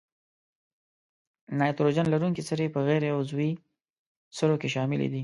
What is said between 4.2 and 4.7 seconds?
سرو کې